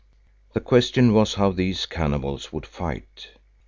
[0.53, 3.29] The question was how these cannibals would fight.